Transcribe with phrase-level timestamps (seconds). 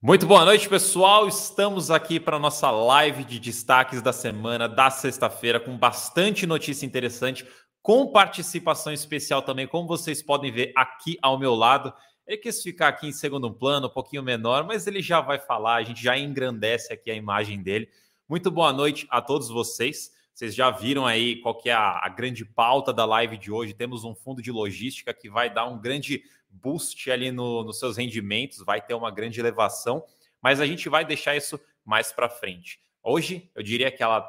[0.00, 1.26] Muito boa noite, pessoal.
[1.26, 6.86] Estamos aqui para a nossa live de destaques da semana, da sexta-feira, com bastante notícia
[6.86, 7.44] interessante,
[7.82, 11.92] com participação especial também, como vocês podem ver aqui ao meu lado.
[12.24, 15.74] Ele quis ficar aqui em segundo plano, um pouquinho menor, mas ele já vai falar,
[15.74, 17.88] a gente já engrandece aqui a imagem dele.
[18.28, 20.12] Muito boa noite a todos vocês.
[20.32, 23.74] Vocês já viram aí qual que é a, a grande pauta da live de hoje.
[23.74, 27.96] Temos um fundo de logística que vai dar um grande boost ali no, nos seus
[27.96, 30.04] rendimentos, vai ter uma grande elevação,
[30.42, 32.80] mas a gente vai deixar isso mais para frente.
[33.02, 34.28] Hoje, eu diria que ela,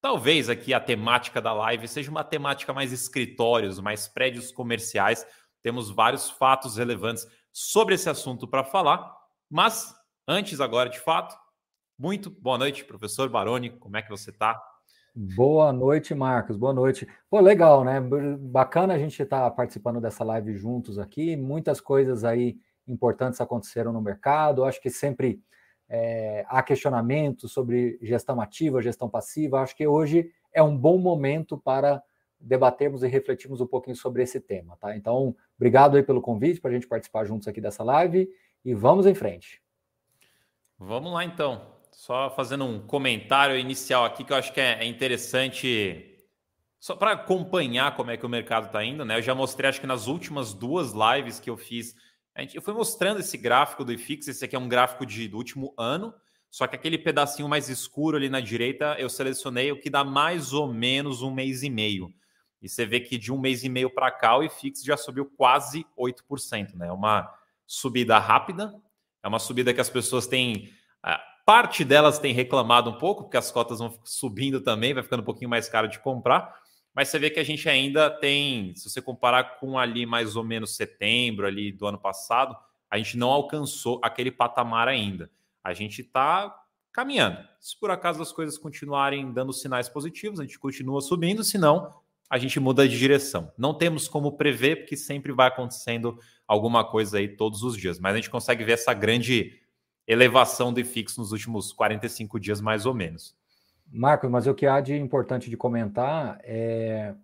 [0.00, 5.26] talvez aqui a temática da live seja uma temática mais escritórios, mais prédios comerciais.
[5.62, 9.12] Temos vários fatos relevantes sobre esse assunto para falar,
[9.48, 9.94] mas
[10.26, 11.36] antes agora, de fato,
[11.98, 14.60] muito boa noite, professor Baroni, como é que você está?
[15.16, 16.56] Boa noite, Marcos.
[16.56, 17.06] Boa noite.
[17.30, 18.00] Pô, legal, né?
[18.00, 21.36] Bacana a gente estar tá participando dessa live juntos aqui.
[21.36, 22.56] Muitas coisas aí
[22.88, 24.64] importantes aconteceram no mercado.
[24.64, 25.40] Acho que sempre
[25.88, 29.60] é, há questionamentos sobre gestão ativa, gestão passiva.
[29.60, 32.02] Acho que hoje é um bom momento para
[32.40, 34.96] debatermos e refletirmos um pouquinho sobre esse tema, tá?
[34.96, 38.28] Então, obrigado aí pelo convite para a gente participar juntos aqui dessa live
[38.64, 39.62] e vamos em frente.
[40.76, 41.73] Vamos lá, então.
[41.96, 46.26] Só fazendo um comentário inicial aqui que eu acho que é, é interessante,
[46.78, 49.18] só para acompanhar como é que o mercado está indo, né?
[49.18, 51.94] Eu já mostrei, acho que nas últimas duas lives que eu fiz,
[52.34, 54.28] a gente, eu fui mostrando esse gráfico do IFIX.
[54.28, 56.12] Esse aqui é um gráfico de, do último ano,
[56.50, 60.52] só que aquele pedacinho mais escuro ali na direita, eu selecionei o que dá mais
[60.52, 62.12] ou menos um mês e meio.
[62.60, 65.26] E você vê que de um mês e meio para cá, o IFIX já subiu
[65.36, 66.88] quase 8%, né?
[66.88, 67.32] É uma
[67.66, 68.74] subida rápida,
[69.22, 70.72] é uma subida que as pessoas têm
[71.02, 75.20] ah, Parte delas tem reclamado um pouco, porque as cotas vão subindo também, vai ficando
[75.20, 76.54] um pouquinho mais caro de comprar.
[76.94, 80.44] Mas você vê que a gente ainda tem, se você comparar com ali mais ou
[80.44, 82.56] menos setembro ali do ano passado,
[82.88, 85.30] a gente não alcançou aquele patamar ainda.
[85.62, 86.54] A gente está
[86.92, 87.38] caminhando.
[87.58, 91.92] Se por acaso as coisas continuarem dando sinais positivos, a gente continua subindo, senão
[92.30, 93.52] a gente muda de direção.
[93.58, 98.14] Não temos como prever, porque sempre vai acontecendo alguma coisa aí todos os dias, mas
[98.14, 99.60] a gente consegue ver essa grande
[100.06, 103.34] elevação do IFIX nos últimos 45 dias, mais ou menos.
[103.90, 107.14] Marcos, mas o que há de importante de comentar é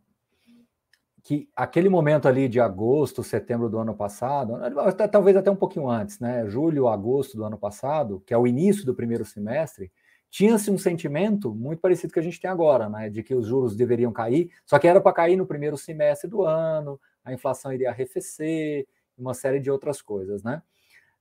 [1.22, 4.54] que aquele momento ali de agosto, setembro do ano passado,
[5.10, 6.46] talvez até um pouquinho antes, né?
[6.46, 9.92] Julho, agosto do ano passado, que é o início do primeiro semestre,
[10.30, 13.10] tinha-se um sentimento muito parecido que a gente tem agora, né?
[13.10, 16.42] De que os juros deveriam cair, só que era para cair no primeiro semestre do
[16.42, 18.86] ano, a inflação iria arrefecer,
[19.19, 20.62] uma série de outras coisas, né?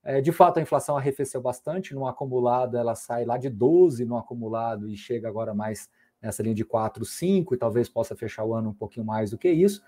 [0.04, 1.94] É, de fato, a inflação arrefeceu bastante.
[1.94, 5.90] No acumulado, ela sai lá de 12 no acumulado e chega agora mais
[6.22, 9.38] nessa linha de 4, 5, e talvez possa fechar o ano um pouquinho mais do
[9.38, 9.82] que isso.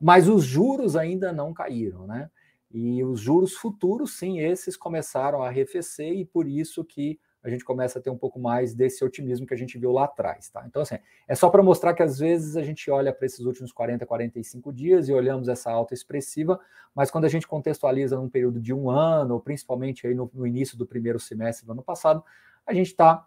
[0.00, 2.30] Mas os juros ainda não caíram, né?
[2.70, 7.64] E os juros futuros, sim, esses começaram a arrefecer, e por isso que a gente
[7.64, 10.64] começa a ter um pouco mais desse otimismo que a gente viu lá atrás, tá?
[10.66, 13.72] Então, assim, é só para mostrar que às vezes a gente olha para esses últimos
[13.72, 16.58] 40, 45 dias e olhamos essa alta expressiva,
[16.94, 20.46] mas quando a gente contextualiza num período de um ano, ou principalmente aí no, no
[20.46, 22.24] início do primeiro semestre do ano passado,
[22.66, 23.26] a gente está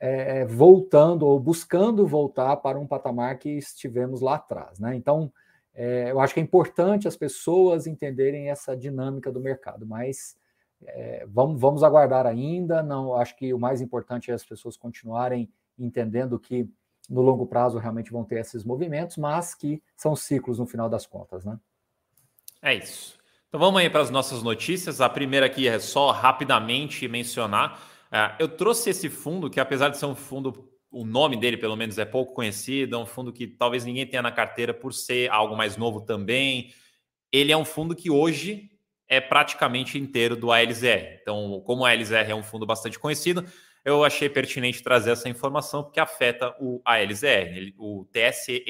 [0.00, 4.96] é, voltando ou buscando voltar para um patamar que estivemos lá atrás, né?
[4.96, 5.30] Então,
[5.74, 10.36] é, eu acho que é importante as pessoas entenderem essa dinâmica do mercado, mas
[10.86, 12.82] é, vamos, vamos aguardar ainda.
[12.82, 16.68] Não, acho que o mais importante é as pessoas continuarem entendendo que
[17.08, 21.06] no longo prazo realmente vão ter esses movimentos, mas que são ciclos no final das
[21.06, 21.58] contas, né?
[22.62, 23.18] É isso.
[23.48, 25.00] Então vamos aí para as nossas notícias.
[25.00, 27.82] A primeira aqui é só rapidamente mencionar.
[28.12, 31.76] É, eu trouxe esse fundo que, apesar de ser um fundo, o nome dele pelo
[31.76, 35.30] menos é pouco conhecido, é um fundo que talvez ninguém tenha na carteira por ser
[35.30, 36.72] algo mais novo também.
[37.32, 38.69] Ele é um fundo que hoje
[39.10, 41.18] é praticamente inteiro do ALZR.
[41.20, 43.44] Então, como o ALZR é um fundo bastante conhecido,
[43.84, 47.74] eu achei pertinente trazer essa informação porque afeta o ALZR.
[47.76, 48.62] O TSER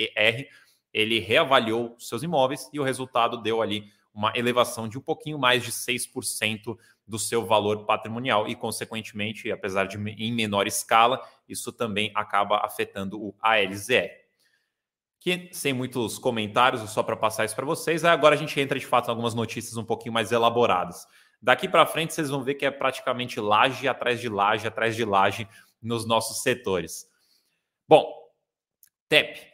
[0.92, 3.84] ele reavaliou seus imóveis e o resultado deu ali
[4.14, 6.76] uma elevação de um pouquinho mais de 6%
[7.06, 13.22] do seu valor patrimonial e, consequentemente, apesar de em menor escala, isso também acaba afetando
[13.22, 14.19] o ALZR
[15.20, 18.04] que sem muitos comentários, só para passar isso para vocês.
[18.04, 21.06] Agora a gente entra de fato em algumas notícias um pouquinho mais elaboradas.
[21.40, 25.04] Daqui para frente vocês vão ver que é praticamente laje atrás de laje atrás de
[25.04, 25.46] laje
[25.80, 27.06] nos nossos setores.
[27.86, 28.10] Bom,
[29.08, 29.46] TEP.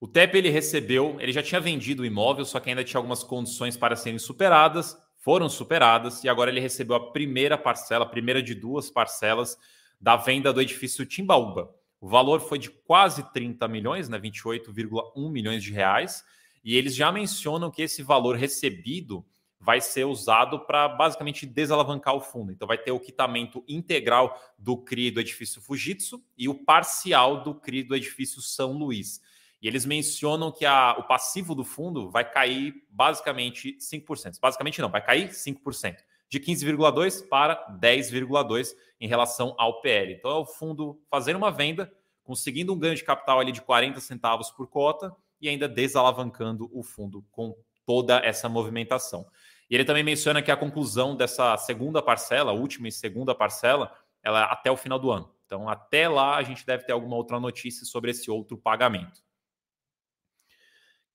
[0.00, 3.24] O TEP ele recebeu, ele já tinha vendido o imóvel, só que ainda tinha algumas
[3.24, 8.40] condições para serem superadas, foram superadas e agora ele recebeu a primeira parcela, a primeira
[8.40, 9.58] de duas parcelas
[10.00, 11.74] da venda do edifício Timbaúba.
[12.00, 16.24] O valor foi de quase 30 milhões, né, 28,1 milhões de reais,
[16.64, 19.24] e eles já mencionam que esse valor recebido
[19.60, 22.52] vai ser usado para basicamente desalavancar o fundo.
[22.52, 27.54] Então, vai ter o quitamento integral do CRI do edifício Fujitsu e o parcial do
[27.54, 29.20] CRI do edifício São Luís.
[29.60, 34.38] E eles mencionam que a, o passivo do fundo vai cair basicamente 5%.
[34.40, 35.96] Basicamente não, vai cair 5%.
[36.28, 40.14] De 15,2% para 10,2% em relação ao PL.
[40.14, 41.90] Então é o fundo fazendo uma venda,
[42.22, 46.82] conseguindo um ganho de capital ali de 40 centavos por cota e ainda desalavancando o
[46.82, 49.26] fundo com toda essa movimentação.
[49.70, 54.40] E ele também menciona que a conclusão dessa segunda parcela, última e segunda parcela, ela
[54.40, 55.32] é até o final do ano.
[55.46, 59.22] Então, até lá, a gente deve ter alguma outra notícia sobre esse outro pagamento.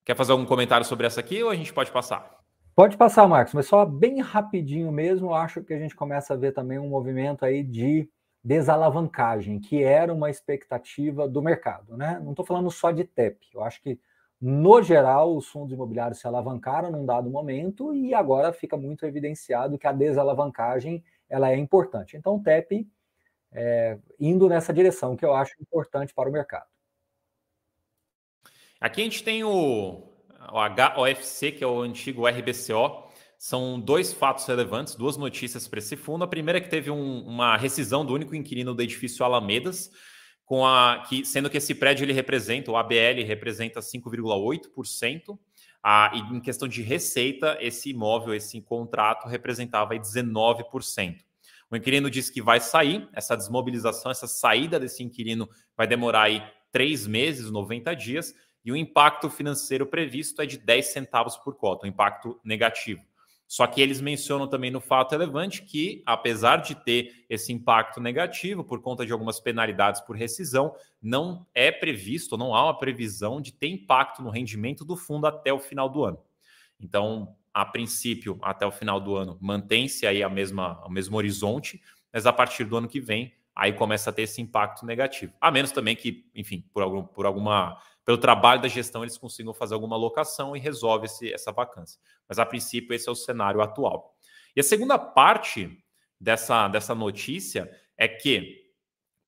[0.04, 2.43] Quer fazer algum comentário sobre essa aqui ou a gente pode passar?
[2.76, 6.54] Pode passar, Marcos, mas só bem rapidinho mesmo, acho que a gente começa a ver
[6.54, 8.10] também um movimento aí de
[8.44, 12.20] desalavancagem, que era uma expectativa do mercado, né?
[12.24, 14.00] Não estou falando só de TEP, eu acho que
[14.46, 19.78] no geral, os fundos imobiliários se alavancaram num dado momento e agora fica muito evidenciado
[19.78, 22.18] que a desalavancagem ela é importante.
[22.18, 22.86] Então, o TEP
[23.54, 26.68] é, indo nessa direção, que eu acho importante para o mercado.
[28.82, 30.13] Aqui a gente tem o, o
[30.58, 33.12] HOFC, que é o antigo RBCO.
[33.38, 36.24] São dois fatos relevantes, duas notícias para esse fundo.
[36.24, 39.92] A primeira é que teve um, uma rescisão do único inquilino do edifício Alamedas,
[40.46, 45.38] com a que sendo que esse prédio ele representa, o ABL representa 5,8%,
[45.84, 51.18] a, e em questão de receita, esse imóvel, esse contrato representava 19%.
[51.70, 56.42] O inquilino disse que vai sair, essa desmobilização, essa saída desse inquilino vai demorar aí
[56.72, 58.34] três meses, 90 dias,
[58.64, 63.02] e o impacto financeiro previsto é de 10 centavos por cota, um impacto negativo.
[63.48, 68.64] Só que eles mencionam também no fato relevante que, apesar de ter esse impacto negativo
[68.64, 73.52] por conta de algumas penalidades por rescisão, não é previsto, não há uma previsão de
[73.52, 76.20] ter impacto no rendimento do fundo até o final do ano.
[76.80, 81.80] Então, a princípio, até o final do ano, mantém-se aí a mesma, o mesmo horizonte,
[82.12, 85.34] mas a partir do ano que vem, aí começa a ter esse impacto negativo.
[85.40, 89.54] A menos também que, enfim, por, algum, por alguma pelo trabalho da gestão, eles consigam
[89.54, 92.00] fazer alguma alocação e resolve esse, essa vacância.
[92.28, 94.16] Mas, a princípio, esse é o cenário atual.
[94.56, 95.84] E a segunda parte
[96.20, 98.64] dessa, dessa notícia é que,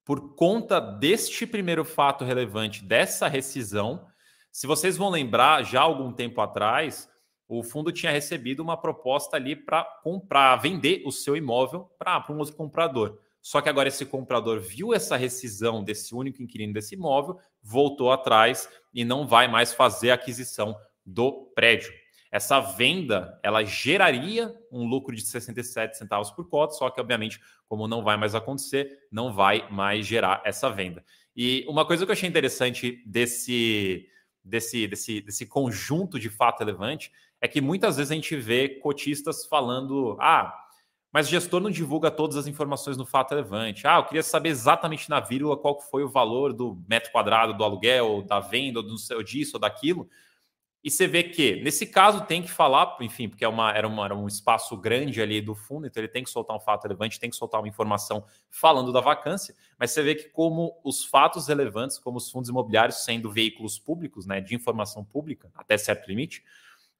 [0.03, 4.05] por conta deste primeiro fato relevante, dessa rescisão,
[4.51, 7.09] se vocês vão lembrar, já algum tempo atrás,
[7.47, 12.37] o fundo tinha recebido uma proposta ali para comprar, vender o seu imóvel para um
[12.37, 13.19] outro comprador.
[13.45, 18.67] Só que agora esse comprador viu essa rescisão desse único inquilino desse imóvel, voltou atrás
[18.91, 20.75] e não vai mais fazer a aquisição
[21.05, 21.93] do prédio.
[22.31, 27.87] Essa venda, ela geraria um lucro de 67 centavos por cota, só que obviamente, como
[27.87, 31.05] não vai mais acontecer, não vai mais gerar essa venda.
[31.35, 34.09] E uma coisa que eu achei interessante desse
[34.43, 39.45] desse, desse, desse conjunto de fato relevante é que muitas vezes a gente vê cotistas
[39.45, 40.64] falando: ah,
[41.15, 43.87] mas o gestor não divulga todas as informações no fato relevante.
[43.87, 47.63] Ah, eu queria saber exatamente na vírgula qual foi o valor do metro quadrado do
[47.63, 50.09] aluguel, da venda, ou do seu disso ou daquilo.
[50.83, 54.03] E você vê que, nesse caso, tem que falar, enfim, porque é uma, era, uma,
[54.03, 57.17] era um espaço grande ali do fundo, então ele tem que soltar um fato relevante,
[57.17, 61.47] tem que soltar uma informação falando da vacância, mas você vê que, como os fatos
[61.47, 66.43] relevantes, como os fundos imobiliários sendo veículos públicos, né, de informação pública, até certo limite,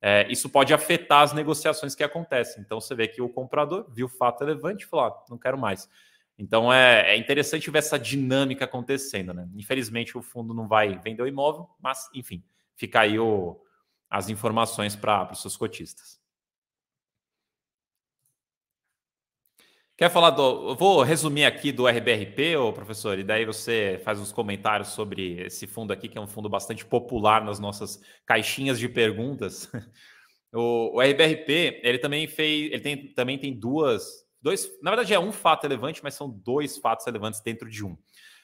[0.01, 2.61] é, isso pode afetar as negociações que acontecem.
[2.61, 5.57] Então você vê que o comprador viu o fato relevante e falou: ah, não quero
[5.57, 5.89] mais.
[6.37, 9.47] Então é, é, interessante ver essa dinâmica acontecendo, né?
[9.55, 12.43] Infelizmente o fundo não vai vender o imóvel, mas enfim,
[12.75, 13.59] fica aí o,
[14.09, 16.19] as informações para os seus cotistas.
[19.97, 20.71] Quer falar do.
[20.71, 25.39] Eu vou resumir aqui do RBRP, ô professor, e daí você faz uns comentários sobre
[25.45, 29.69] esse fundo aqui, que é um fundo bastante popular nas nossas caixinhas de perguntas.
[30.57, 32.71] O, o RBRP, ele também fez.
[32.71, 34.25] Ele tem, também tem duas.
[34.41, 37.97] Dois, na verdade, é um fato relevante, mas são dois fatos relevantes dentro de um.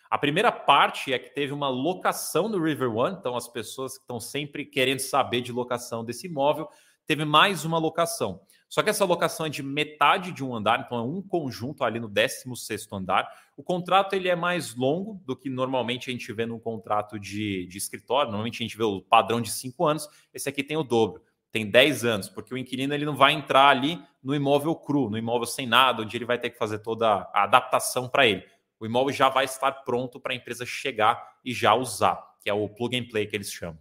[0.09, 4.01] A primeira parte é que teve uma locação no River One, então as pessoas que
[4.01, 6.67] estão sempre querendo saber de locação desse imóvel,
[7.07, 8.41] teve mais uma locação.
[8.71, 11.99] Só que essa locação é de metade de um andar, então é um conjunto ali
[11.99, 13.29] no 16 andar.
[13.57, 17.65] O contrato ele é mais longo do que normalmente a gente vê num contrato de,
[17.67, 18.31] de escritório.
[18.31, 21.69] Normalmente a gente vê o padrão de 5 anos, esse aqui tem o dobro, tem
[21.69, 25.47] 10 anos, porque o inquilino ele não vai entrar ali no imóvel cru, no imóvel
[25.47, 28.45] sem nada, onde ele vai ter que fazer toda a adaptação para ele.
[28.79, 32.53] O imóvel já vai estar pronto para a empresa chegar e já usar, que é
[32.53, 33.77] o plug and play que eles chamam.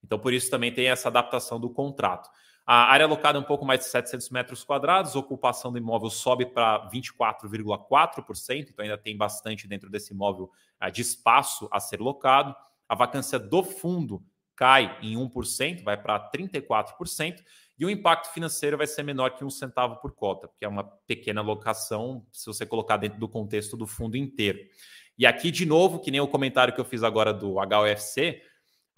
[0.00, 2.30] Então, por isso também tem essa adaptação do contrato.
[2.70, 6.44] A área alocada é um pouco mais de 700 metros quadrados, ocupação do imóvel sobe
[6.44, 10.50] para 24,4%, então ainda tem bastante dentro desse imóvel
[10.84, 12.54] uh, de espaço a ser locado.
[12.86, 14.22] A vacância do fundo
[14.54, 17.42] cai em 1%, vai para 34%,
[17.78, 20.84] e o impacto financeiro vai ser menor que um centavo por cota, porque é uma
[20.84, 24.58] pequena alocação se você colocar dentro do contexto do fundo inteiro.
[25.16, 28.42] E aqui, de novo, que nem o comentário que eu fiz agora do HUFC,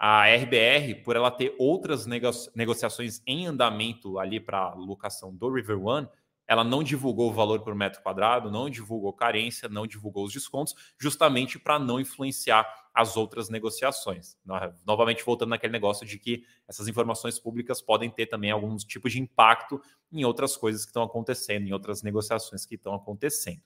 [0.03, 6.07] a RBR, por ela ter outras negociações em andamento ali para locação do River One,
[6.47, 10.73] ela não divulgou o valor por metro quadrado, não divulgou carência, não divulgou os descontos,
[10.99, 14.35] justamente para não influenciar as outras negociações.
[14.83, 19.21] Novamente, voltando naquele negócio de que essas informações públicas podem ter também alguns tipos de
[19.21, 19.79] impacto
[20.11, 23.61] em outras coisas que estão acontecendo, em outras negociações que estão acontecendo.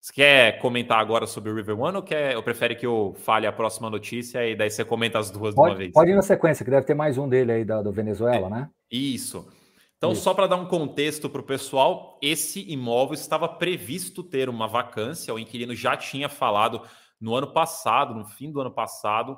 [0.00, 3.46] Você quer comentar agora sobre o River One ou, quer, ou prefere que eu fale
[3.46, 5.92] a próxima notícia e daí você comenta as duas pode, de uma vez?
[5.92, 8.50] Pode ir na sequência, que deve ter mais um dele aí da, do Venezuela, é,
[8.50, 8.70] né?
[8.90, 9.48] Isso.
[9.96, 10.22] Então, isso.
[10.22, 15.34] só para dar um contexto para o pessoal, esse imóvel estava previsto ter uma vacância,
[15.34, 16.82] o inquilino já tinha falado
[17.20, 19.36] no ano passado, no fim do ano passado,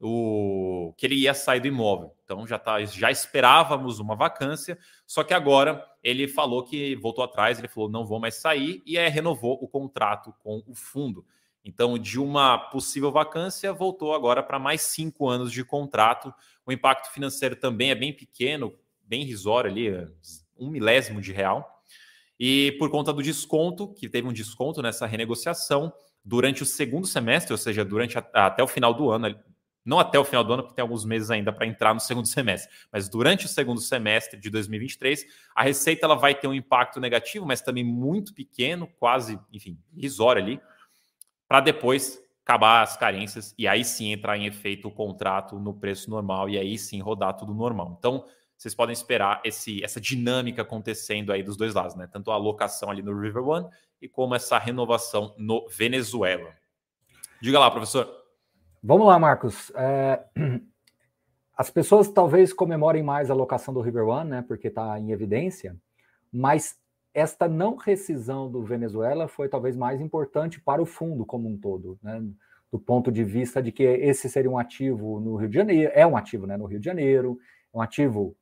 [0.00, 2.14] o que ele ia sair do imóvel.
[2.24, 7.58] Então já tá, já esperávamos uma vacância, só que agora ele falou que voltou atrás,
[7.58, 11.24] ele falou não vou mais sair e é, renovou o contrato com o fundo.
[11.64, 16.32] Então, de uma possível vacância, voltou agora para mais cinco anos de contrato.
[16.64, 18.72] O impacto financeiro também é bem pequeno,
[19.02, 19.90] bem risório ali,
[20.56, 21.82] um milésimo de real.
[22.38, 25.92] E por conta do desconto, que teve um desconto nessa renegociação,
[26.24, 29.36] durante o segundo semestre, ou seja, durante a, até o final do ano,
[29.86, 32.26] não até o final do ano, porque tem alguns meses ainda para entrar no segundo
[32.28, 35.24] semestre, mas durante o segundo semestre de 2023,
[35.54, 40.42] a receita ela vai ter um impacto negativo, mas também muito pequeno, quase, enfim, risório
[40.42, 40.60] ali,
[41.48, 46.10] para depois acabar as carências e aí sim entrar em efeito o contrato no preço
[46.10, 47.96] normal e aí sim rodar tudo normal.
[47.98, 48.24] Então,
[48.56, 52.08] vocês podem esperar esse, essa dinâmica acontecendo aí dos dois lados, né?
[52.10, 53.68] Tanto a alocação ali no River One
[54.00, 56.54] e como essa renovação no Venezuela.
[57.40, 58.25] Diga lá, professor.
[58.86, 59.72] Vamos lá, Marcos.
[59.74, 60.22] É...
[61.58, 64.44] As pessoas talvez comemorem mais a locação do River One, né?
[64.46, 65.74] Porque está em evidência,
[66.30, 66.76] mas
[67.12, 71.98] esta não rescisão do Venezuela foi talvez mais importante para o fundo como um todo,
[72.00, 72.22] né?
[72.70, 76.06] Do ponto de vista de que esse seria um ativo no Rio de Janeiro, é
[76.06, 77.38] um ativo né, no Rio de Janeiro,
[77.74, 78.36] um ativo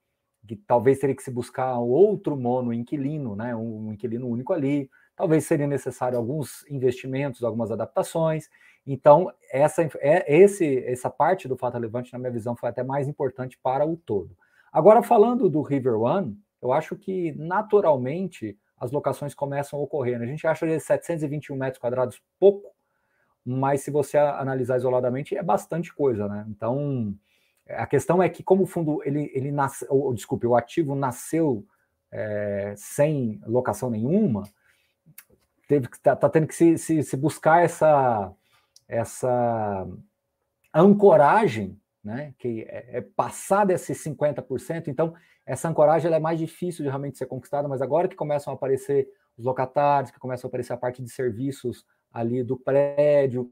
[0.46, 5.44] que talvez teria que se buscar outro mono inquilino, né, um inquilino único ali, talvez
[5.44, 8.48] seria necessário alguns investimentos, algumas adaptações,
[8.86, 13.08] então, essa, é, esse, essa parte do fato relevante, na minha visão, foi até mais
[13.08, 14.36] importante para o todo.
[14.70, 20.18] Agora, falando do River One, eu acho que naturalmente as locações começam a ocorrer.
[20.18, 20.26] Né?
[20.26, 22.72] A gente acha de 721 metros quadrados pouco,
[23.44, 26.46] mas se você analisar isoladamente, é bastante coisa, né?
[26.48, 27.14] Então,
[27.68, 31.64] a questão é que, como o fundo, ele, ele nasceu, desculpe, o ativo nasceu
[32.10, 34.44] é, sem locação nenhuma,
[35.68, 38.32] teve que tá, tá tendo que se, se, se buscar essa
[38.86, 39.86] essa
[40.74, 45.14] ancoragem, né, que é, é passada esses 50%, então
[45.46, 49.08] essa ancoragem é mais difícil de realmente ser conquistada, mas agora que começam a aparecer
[49.36, 53.50] os locatários, que começam a aparecer a parte de serviços ali do prédio,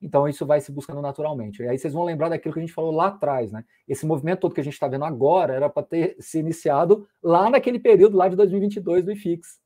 [0.00, 1.62] então isso vai se buscando naturalmente.
[1.62, 3.64] E aí vocês vão lembrar daquilo que a gente falou lá atrás, né?
[3.86, 7.50] Esse movimento todo que a gente está vendo agora era para ter se iniciado lá
[7.50, 9.58] naquele período lá de 2022 do IFIX,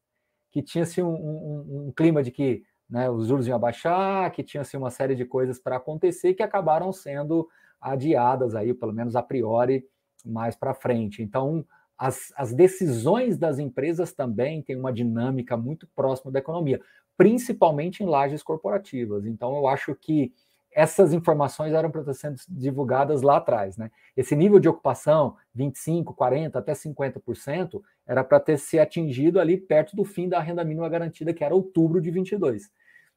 [0.52, 4.61] que tinha-se um, um, um clima de que né, os juros iam abaixar, que tinha
[4.61, 7.49] assim, uma série de coisas para acontecer que acabaram sendo
[7.80, 9.85] adiadas aí, pelo menos a priori,
[10.25, 11.23] mais para frente.
[11.23, 11.64] Então,
[11.99, 16.80] as, as decisões das empresas também têm uma dinâmica muito próxima da economia,
[17.16, 19.25] principalmente em lajes corporativas.
[19.25, 20.32] Então, eu acho que
[20.75, 23.76] essas informações eram para estar sendo divulgadas lá atrás.
[23.76, 23.90] Né?
[24.16, 27.80] Esse nível de ocupação, 25%, 40%, até 50%,
[28.12, 31.54] era para ter se atingido ali perto do fim da renda mínima garantida, que era
[31.54, 32.71] outubro de 22.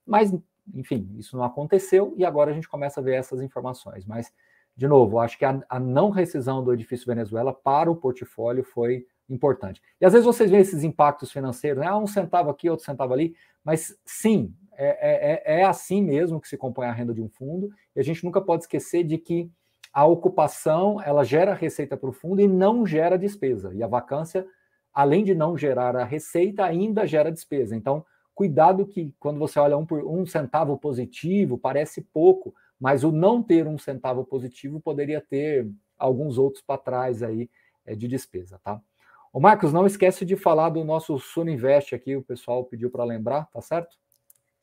[0.06, 0.34] Mas,
[0.74, 4.06] enfim, isso não aconteceu e agora a gente começa a ver essas informações.
[4.06, 4.34] Mas,
[4.76, 9.06] de novo, acho que a, a não rescisão do edifício Venezuela para o portfólio foi
[9.30, 9.82] importante.
[10.00, 11.88] E às vezes vocês veem esses impactos financeiros, né?
[11.88, 16.40] Ah, um centavo aqui, outro centavo ali, mas sim, é, é, é, é assim mesmo
[16.40, 19.18] que se compõe a renda de um fundo, e a gente nunca pode esquecer de
[19.18, 19.52] que
[19.92, 23.74] a ocupação ela gera receita para o fundo e não gera despesa.
[23.74, 24.46] E a vacância,
[24.96, 27.76] além de não gerar a receita, ainda gera despesa.
[27.76, 28.04] Então,
[28.36, 33.42] Cuidado que quando você olha um, por, um centavo positivo, parece pouco, mas o não
[33.42, 37.50] ter um centavo positivo poderia ter alguns outros para trás aí
[37.86, 38.82] é, de despesa, tá?
[39.32, 43.46] O Marcos, não esquece de falar do nosso Suninvest aqui, o pessoal pediu para lembrar,
[43.52, 43.96] tá certo?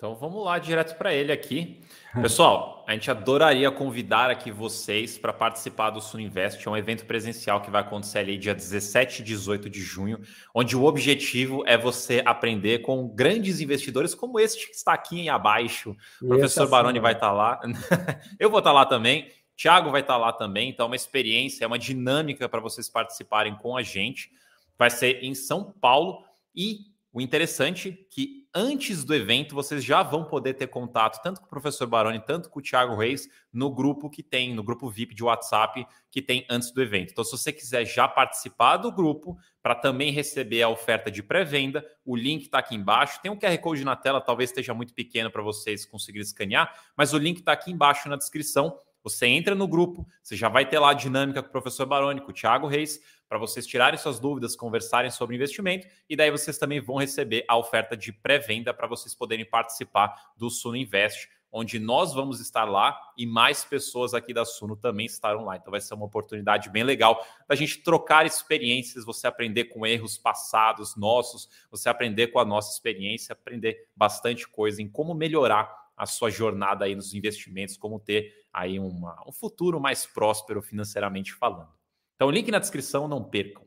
[0.02, 1.80] Então vamos lá direto para ele aqui.
[2.20, 7.60] Pessoal, a gente adoraria convidar aqui vocês para participar do Suninvest, é um evento presencial
[7.60, 10.18] que vai acontecer ali dia 17 e 18 de junho,
[10.52, 15.96] onde o objetivo é você aprender com grandes investidores como este que está aqui abaixo.
[16.20, 17.60] O professor assim, Baroni vai estar tá lá.
[18.40, 19.30] Eu vou estar tá lá também.
[19.56, 23.54] Thiago vai estar lá também, então é uma experiência, é uma dinâmica para vocês participarem
[23.54, 24.32] com a gente.
[24.76, 26.24] Vai ser em São Paulo
[26.56, 31.40] e o interessante é que antes do evento vocês já vão poder ter contato tanto
[31.40, 34.88] com o professor Baroni, tanto com o Thiago Reis, no grupo que tem, no grupo
[34.88, 37.10] VIP de WhatsApp que tem antes do evento.
[37.12, 41.84] Então, se você quiser já participar do grupo para também receber a oferta de pré-venda,
[42.02, 43.20] o link está aqui embaixo.
[43.20, 47.12] Tem um QR Code na tela, talvez esteja muito pequeno para vocês conseguirem escanear, mas
[47.12, 48.78] o link está aqui embaixo na descrição.
[49.02, 52.20] Você entra no grupo, você já vai ter lá a dinâmica com o professor Baroni,
[52.20, 56.58] com o Thiago Reis, para vocês tirarem suas dúvidas, conversarem sobre investimento, e daí vocês
[56.58, 61.78] também vão receber a oferta de pré-venda para vocês poderem participar do Suno Invest, onde
[61.78, 65.56] nós vamos estar lá e mais pessoas aqui da Suno também estarão lá.
[65.56, 70.16] Então vai ser uma oportunidade bem legal da gente trocar experiências, você aprender com erros
[70.16, 76.06] passados nossos, você aprender com a nossa experiência, aprender bastante coisa em como melhorar a
[76.06, 81.70] sua jornada aí nos investimentos, como ter aí uma, um futuro mais próspero financeiramente falando.
[82.14, 83.62] Então, link na descrição, não percam.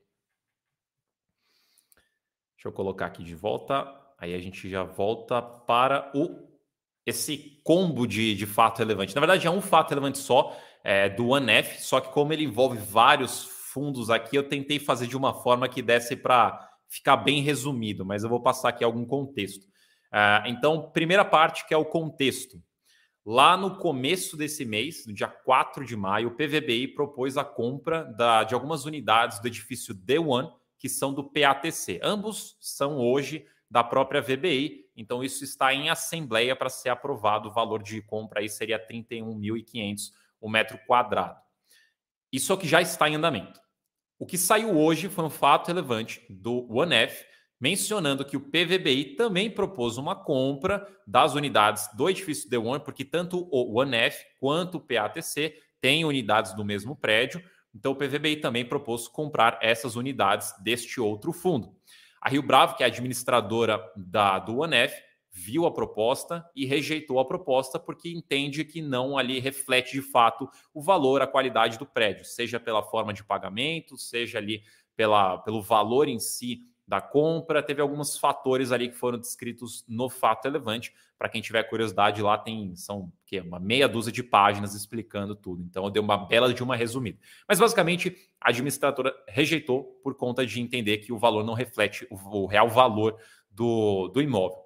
[2.55, 3.85] Deixa eu colocar aqui de volta.
[4.17, 6.45] Aí a gente já volta para o
[7.05, 9.13] esse combo de, de fato relevante.
[9.13, 12.77] Na verdade, é um fato relevante só é, do OneF, só que como ele envolve
[12.79, 18.05] vários fundos aqui, eu tentei fazer de uma forma que desse para ficar bem resumido,
[18.05, 19.67] mas eu vou passar aqui algum contexto.
[20.15, 22.63] Uh, então, primeira parte que é o contexto.
[23.25, 28.05] Lá no começo desse mês, no dia 4 de maio, o PVBI propôs a compra
[28.05, 31.99] da, de algumas unidades do edifício D1, que são do PATC.
[32.01, 37.49] Ambos são hoje da própria VBI, então isso está em assembleia para ser aprovado.
[37.49, 41.41] O valor de compra aí seria 31.500 o metro quadrado.
[42.31, 43.59] Isso é o que já está em andamento.
[44.17, 47.25] O que saiu hoje foi um fato relevante do OneF,
[47.59, 53.05] mencionando que o PVBI também propôs uma compra das unidades do edifício The One, porque
[53.05, 57.43] tanto o OneF quanto o PATC têm unidades do mesmo prédio,
[57.73, 61.75] então o PVBI também propôs comprar essas unidades deste outro fundo.
[62.21, 64.95] A Rio Bravo, que é administradora da, do OneF,
[65.31, 70.49] viu a proposta e rejeitou a proposta porque entende que não ali reflete de fato
[70.73, 74.63] o valor, a qualidade do prédio, seja pela forma de pagamento, seja ali
[74.95, 80.09] pela, pelo valor em si da compra, teve alguns fatores ali que foram descritos no
[80.09, 80.93] fato relevante.
[81.17, 85.63] Para quem tiver curiosidade, lá tem são que uma meia dúzia de páginas explicando tudo.
[85.63, 87.17] Então eu dei uma bela de uma resumida.
[87.47, 92.15] Mas basicamente a administradora rejeitou por conta de entender que o valor não reflete o,
[92.15, 93.17] o real valor
[93.49, 94.65] do, do imóvel.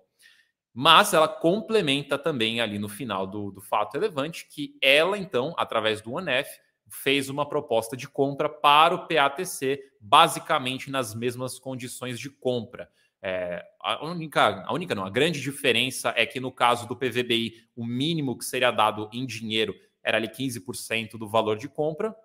[0.73, 6.01] Mas ela complementa também ali no final do, do fato relevante que ela, então, através
[6.01, 6.49] do ONEF,
[6.89, 12.89] fez uma proposta de compra para o PATC, basicamente nas mesmas condições de compra.
[13.21, 17.67] É, a única, a única não, a grande diferença é que no caso do PVBI,
[17.75, 22.15] o mínimo que seria dado em dinheiro era ali 15% do valor de compra,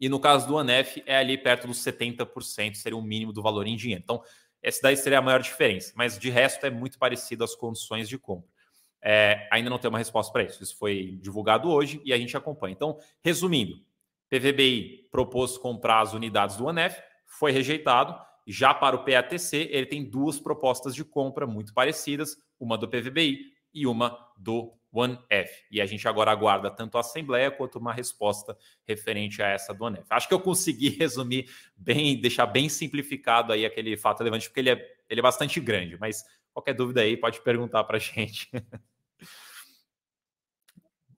[0.00, 3.66] e no caso do ANEF é ali perto dos 70%, seria o mínimo do valor
[3.66, 4.02] em dinheiro.
[4.02, 4.22] Então,
[4.62, 8.18] essa daí seria a maior diferença, mas de resto é muito parecido às condições de
[8.18, 8.50] compra.
[9.00, 10.60] É, ainda não tem uma resposta para isso.
[10.62, 12.72] Isso foi divulgado hoje e a gente acompanha.
[12.72, 13.80] Então, resumindo,
[14.28, 18.14] PVBI propôs comprar as unidades do ANEF, foi rejeitado.
[18.46, 23.40] Já para o PATC, ele tem duas propostas de compra muito parecidas, uma do PVBI
[23.74, 25.50] e uma do OneF.
[25.70, 29.84] E a gente agora aguarda tanto a Assembleia quanto uma resposta referente a essa do
[29.84, 30.06] OneF.
[30.08, 34.70] Acho que eu consegui resumir bem, deixar bem simplificado aí aquele fato relevante, porque ele
[34.70, 38.50] é, ele é bastante grande, mas qualquer dúvida aí pode perguntar para a gente.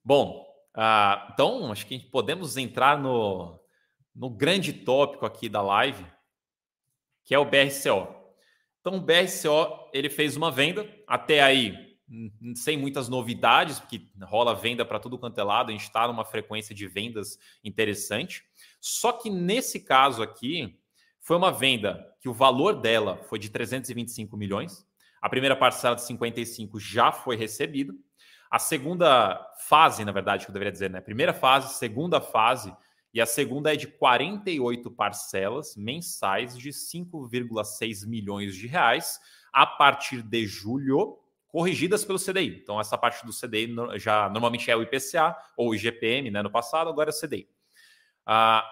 [0.04, 0.47] Bom,
[0.80, 3.58] ah, então, acho que podemos entrar no,
[4.14, 6.06] no grande tópico aqui da live,
[7.24, 8.14] que é o BRCO.
[8.80, 11.98] Então, o BRCO ele fez uma venda, até aí
[12.54, 16.24] sem muitas novidades, porque rola venda para tudo quanto é lado, a gente está numa
[16.24, 18.44] frequência de vendas interessante.
[18.80, 20.78] Só que nesse caso aqui,
[21.20, 24.86] foi uma venda que o valor dela foi de 325 milhões.
[25.20, 27.92] A primeira parcela de 55 já foi recebida.
[28.50, 31.00] A segunda fase, na verdade, que eu deveria dizer, né?
[31.00, 32.74] Primeira fase, segunda fase,
[33.12, 39.18] e a segunda é de 48 parcelas mensais de 5,6 milhões de reais
[39.52, 42.60] a partir de julho, corrigidas pelo CDI.
[42.62, 46.42] Então, essa parte do CDI já normalmente é o IPCA ou o IGPM, né?
[46.42, 47.48] No passado, agora é o CDI.
[48.24, 48.64] Ah,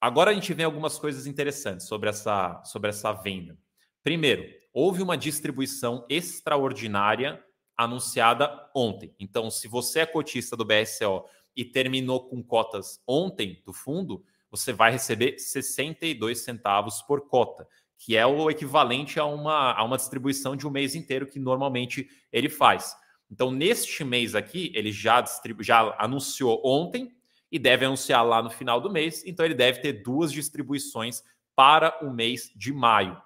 [0.00, 3.56] agora a gente vê algumas coisas interessantes sobre essa, sobre essa venda.
[4.02, 7.42] Primeiro, houve uma distribuição extraordinária
[7.84, 9.14] anunciada ontem.
[9.18, 11.24] Então, se você é cotista do BSO
[11.56, 17.66] e terminou com cotas ontem do fundo, você vai receber 62 centavos por cota,
[17.98, 22.08] que é o equivalente a uma, a uma distribuição de um mês inteiro que normalmente
[22.32, 22.96] ele faz.
[23.30, 27.14] Então, neste mês aqui, ele já, distribu já anunciou ontem
[27.50, 31.22] e deve anunciar lá no final do mês, então ele deve ter duas distribuições
[31.54, 33.20] para o mês de maio.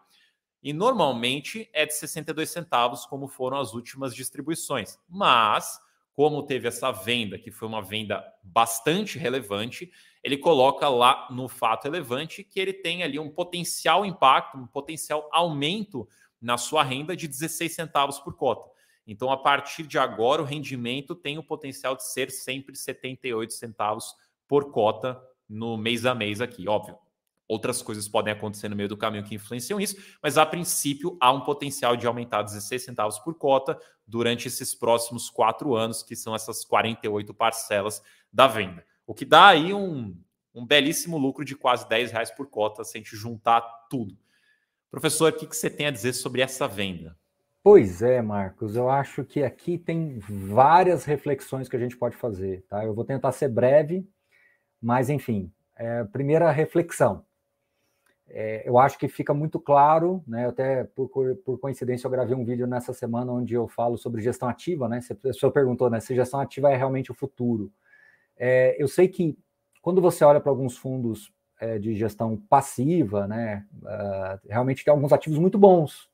[0.64, 4.98] E normalmente é de 62 centavos, como foram as últimas distribuições.
[5.06, 5.78] Mas,
[6.14, 11.84] como teve essa venda, que foi uma venda bastante relevante, ele coloca lá no fato
[11.84, 16.08] relevante que ele tem ali um potencial impacto, um potencial aumento
[16.40, 18.66] na sua renda de 16 centavos por cota.
[19.06, 24.14] Então, a partir de agora, o rendimento tem o potencial de ser sempre 78 centavos
[24.48, 26.66] por cota no mês a mês aqui.
[26.66, 26.96] Óbvio,
[27.48, 31.32] outras coisas podem acontecer no meio do caminho que influenciam isso, mas a princípio há
[31.32, 36.34] um potencial de aumentar 16 centavos por cota durante esses próximos quatro anos, que são
[36.34, 38.02] essas 48 parcelas
[38.32, 38.84] da venda.
[39.06, 40.16] O que dá aí um,
[40.54, 44.16] um belíssimo lucro de quase 10 reais por cota se a gente juntar tudo.
[44.90, 47.16] Professor, o que, você tem a dizer sobre essa venda?
[47.62, 52.64] Pois é, Marcos, eu acho que aqui tem várias reflexões que a gente pode fazer,
[52.68, 52.84] tá?
[52.84, 54.06] Eu vou tentar ser breve,
[54.80, 57.24] mas enfim, é, primeira reflexão.
[58.36, 60.48] É, eu acho que fica muito claro, né?
[60.48, 61.08] Até por,
[61.44, 65.00] por, coincidência eu gravei um vídeo nessa semana onde eu falo sobre gestão ativa, né?
[65.00, 66.00] Você, perguntou, né?
[66.00, 67.72] Se gestão ativa é realmente o futuro.
[68.36, 69.38] É, eu sei que
[69.80, 73.64] quando você olha para alguns fundos é, de gestão passiva, né?
[73.80, 76.10] Uh, realmente tem alguns ativos muito bons,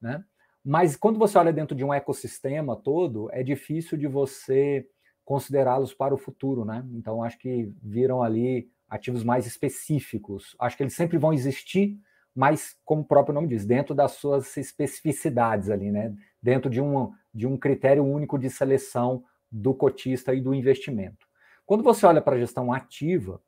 [0.00, 0.24] né?
[0.64, 4.88] Mas quando você olha dentro de um ecossistema todo, é difícil de você
[5.24, 6.84] considerá-los para o futuro, né?
[6.94, 10.56] Então acho que viram ali ativos mais específicos.
[10.58, 11.96] Acho que eles sempre vão existir,
[12.34, 16.14] mas como o próprio nome diz, dentro das suas especificidades ali, né?
[16.42, 21.26] Dentro de um, de um critério único de seleção do cotista e do investimento.
[21.64, 23.40] Quando você olha para a gestão ativa,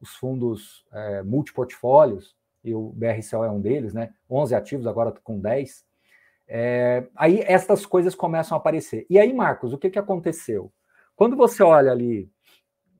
[0.00, 4.12] os fundos é, multiportfólios, e o BRCO é um deles, né?
[4.28, 5.86] 11 ativos, agora com 10,
[6.48, 9.06] é, aí estas coisas começam a aparecer.
[9.08, 10.72] E aí, Marcos, o que, que aconteceu?
[11.14, 12.30] Quando você olha ali,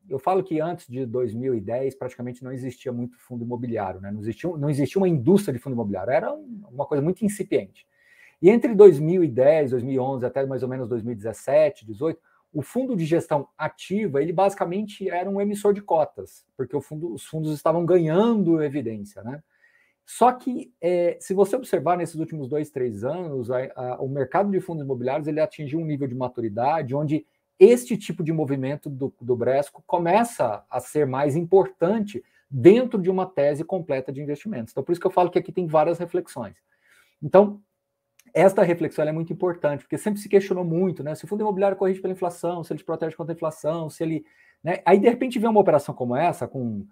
[0.09, 4.11] eu falo que antes de 2010 praticamente não existia muito fundo imobiliário, né?
[4.11, 7.87] não, existia, não existia uma indústria de fundo imobiliário, era uma coisa muito incipiente.
[8.40, 12.21] E entre 2010, 2011 até mais ou menos 2017, 2018,
[12.53, 17.25] o fundo de gestão ativa, ele basicamente era um emissor de cotas, porque fundo, os
[17.25, 19.42] fundos estavam ganhando evidência, né?
[20.07, 24.51] Só que, é, se você observar nesses últimos dois, três anos, a, a, o mercado
[24.51, 27.27] de fundos imobiliários ele atingiu um nível de maturidade onde
[27.59, 33.27] este tipo de movimento do, do Bresco começa a ser mais importante dentro de uma
[33.27, 34.73] tese completa de investimentos.
[34.73, 36.57] Então, por isso que eu falo que aqui tem várias reflexões.
[37.23, 37.61] Então,
[38.35, 41.14] esta reflexão é muito importante, porque sempre se questionou muito, né?
[41.14, 44.03] Se o fundo imobiliário corrige pela inflação, se ele te protege contra a inflação, se
[44.03, 44.25] ele.
[44.62, 44.83] Né?
[44.85, 46.87] Aí, de repente, vem uma operação como essa, com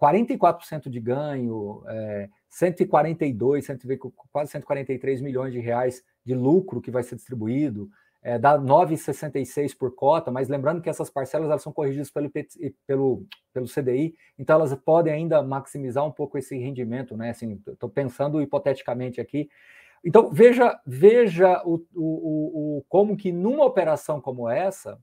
[0.00, 3.66] 44% de ganho, é, 142,
[4.30, 7.90] quase 143 milhões de reais de lucro que vai ser distribuído,
[8.24, 12.32] é, dá 9,66 por cota, mas lembrando que essas parcelas elas são corrigidas pelo,
[12.86, 17.30] pelo, pelo CDI, então elas podem ainda maximizar um pouco esse rendimento, né?
[17.30, 19.50] Assim, estou pensando hipoteticamente aqui.
[20.02, 24.98] Então, veja, veja o, o, o, como que numa operação como essa,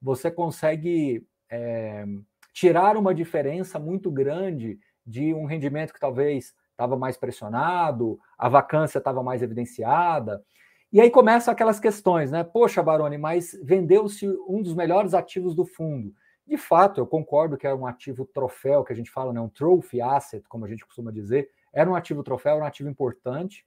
[0.00, 2.04] você consegue é,
[2.52, 8.98] tirar uma diferença muito grande de um rendimento que talvez estava mais pressionado, a vacância
[8.98, 10.44] estava mais evidenciada.
[10.90, 12.42] E aí começam aquelas questões, né?
[12.42, 16.14] Poxa, Baroni, mas vendeu-se um dos melhores ativos do fundo.
[16.46, 19.40] De fato, eu concordo que era um ativo troféu, que a gente fala, né?
[19.40, 21.50] Um trophy asset, como a gente costuma dizer.
[21.74, 23.66] Era um ativo troféu, era um ativo importante.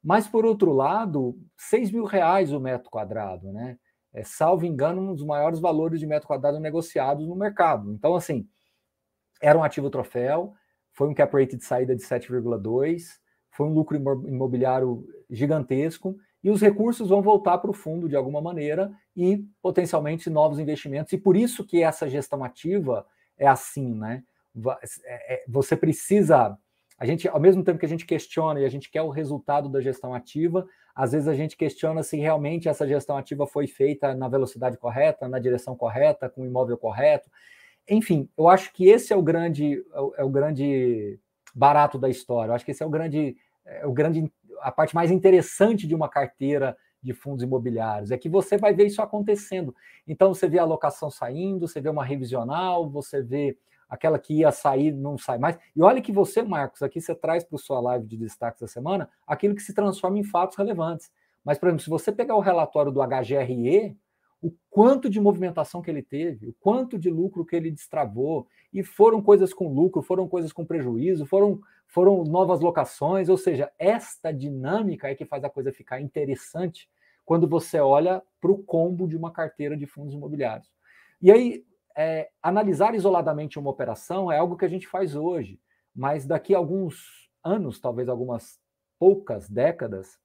[0.00, 3.76] Mas, por outro lado, 6 mil reais o metro quadrado, né?
[4.12, 7.92] É, salvo engano, um dos maiores valores de metro quadrado negociados no mercado.
[7.92, 8.46] Então, assim,
[9.40, 10.54] era um ativo troféu,
[10.92, 13.18] foi um cap rate de saída de 7,2,
[13.50, 18.40] foi um lucro imobiliário gigantesco, e os recursos vão voltar para o fundo de alguma
[18.40, 21.12] maneira e potencialmente novos investimentos.
[21.12, 23.06] E por isso que essa gestão ativa
[23.38, 24.24] é assim, né?
[25.04, 26.56] É, é, você precisa.
[26.98, 29.68] A gente, ao mesmo tempo que a gente questiona e a gente quer o resultado
[29.68, 34.14] da gestão ativa, às vezes a gente questiona se realmente essa gestão ativa foi feita
[34.14, 37.30] na velocidade correta, na direção correta, com o imóvel correto.
[37.88, 39.82] Enfim, eu acho que esse é o grande,
[40.16, 41.18] é o grande
[41.54, 42.50] barato da história.
[42.50, 44.30] Eu acho que esse é o grande, é o grande,
[44.62, 48.86] a parte mais interessante de uma carteira de fundos imobiliários é que você vai ver
[48.86, 49.74] isso acontecendo.
[50.06, 54.50] Então você vê a alocação saindo, você vê uma revisional, você vê aquela que ia
[54.50, 55.58] sair não sai mais.
[55.76, 59.10] E olha que você, Marcos, aqui você traz para sua live de destaques da semana
[59.26, 61.10] aquilo que se transforma em fatos relevantes.
[61.44, 63.96] Mas, por exemplo, se você pegar o relatório do HGRE,
[64.40, 68.82] o quanto de movimentação que ele teve, o quanto de lucro que ele destravou, e
[68.82, 71.60] foram coisas com lucro, foram coisas com prejuízo, foram,
[71.92, 76.88] foram novas locações, ou seja, esta dinâmica é que faz a coisa ficar interessante
[77.22, 80.72] quando você olha para o combo de uma carteira de fundos imobiliários.
[81.20, 85.60] E aí, é, analisar isoladamente uma operação é algo que a gente faz hoje,
[85.94, 88.58] mas daqui a alguns anos, talvez algumas
[88.98, 90.18] poucas décadas,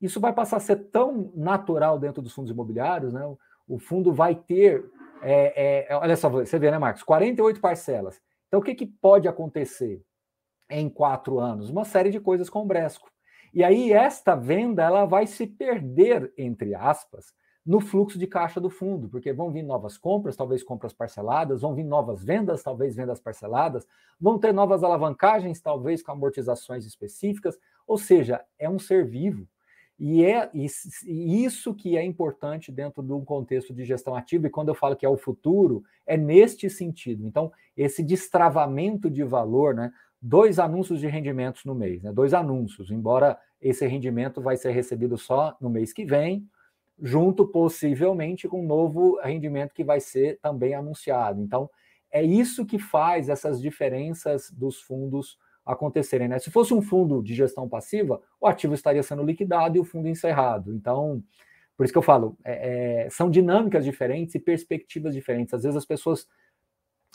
[0.00, 3.22] isso vai passar a ser tão natural dentro dos fundos imobiliários, né?
[3.66, 4.88] O fundo vai ter,
[5.22, 7.02] é, é, olha só, você vê, né, Marcos?
[7.02, 8.22] 48 parcelas.
[8.46, 10.00] Então, o que, que pode acontecer
[10.70, 11.68] em quatro anos?
[11.68, 13.10] Uma série de coisas com o Bresco.
[13.52, 17.34] E aí, esta venda ela vai se perder, entre aspas,
[17.66, 21.74] no fluxo de caixa do fundo, porque vão vir novas compras, talvez compras parceladas, vão
[21.74, 23.86] vir novas vendas, talvez vendas parceladas,
[24.20, 29.46] vão ter novas alavancagens, talvez com amortizações específicas, ou seja, é um ser vivo.
[29.98, 34.68] E é isso que é importante dentro de um contexto de gestão ativa, e quando
[34.68, 37.26] eu falo que é o futuro, é neste sentido.
[37.26, 39.92] Então, esse destravamento de valor, né?
[40.22, 42.12] Dois anúncios de rendimentos no mês, né?
[42.12, 46.46] Dois anúncios, embora esse rendimento vai ser recebido só no mês que vem,
[47.00, 51.40] junto possivelmente com um novo rendimento que vai ser também anunciado.
[51.40, 51.70] Então,
[52.10, 56.28] é isso que faz essas diferenças dos fundos acontecerem.
[56.28, 56.38] Né?
[56.38, 60.08] Se fosse um fundo de gestão passiva, o ativo estaria sendo liquidado e o fundo
[60.08, 60.74] encerrado.
[60.74, 61.22] Então,
[61.76, 65.54] por isso que eu falo, é, é, são dinâmicas diferentes e perspectivas diferentes.
[65.54, 66.26] Às vezes as pessoas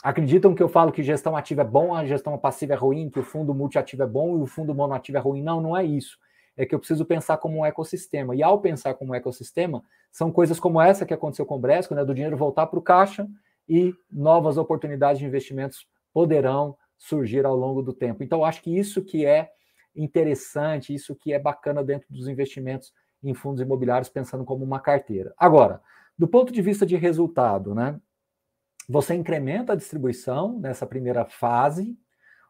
[0.02, 3.18] acreditam que eu falo que gestão ativa é bom, a gestão passiva é ruim, que
[3.18, 5.42] o fundo multiativo é bom e o fundo monoativo é ruim.
[5.42, 6.18] Não, não é isso
[6.56, 8.34] é que eu preciso pensar como um ecossistema.
[8.34, 11.94] E ao pensar como um ecossistema, são coisas como essa que aconteceu com o Bresco,
[11.94, 13.28] né, do dinheiro voltar para o caixa
[13.68, 18.24] e novas oportunidades de investimentos poderão surgir ao longo do tempo.
[18.24, 19.50] Então, acho que isso que é
[19.94, 25.34] interessante, isso que é bacana dentro dos investimentos em fundos imobiliários, pensando como uma carteira.
[25.36, 25.82] Agora,
[26.18, 28.00] do ponto de vista de resultado, né?
[28.88, 31.98] Você incrementa a distribuição nessa primeira fase,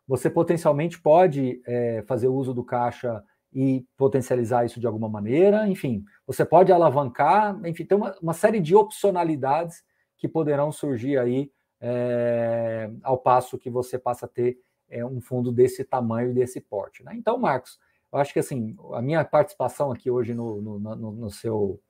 [0.06, 3.22] você potencialmente pode é, fazer uso do caixa
[3.52, 5.66] e potencializar isso de alguma maneira.
[5.66, 9.82] Enfim, você pode alavancar, enfim, tem uma, uma série de opcionalidades
[10.16, 15.50] que poderão surgir aí é, ao passo que você passa a ter é, um fundo
[15.50, 17.02] desse tamanho e desse porte.
[17.02, 17.12] Né?
[17.16, 17.78] Então, Marcos,
[18.12, 21.80] eu acho que assim, a minha participação aqui hoje no, no, no, no seu,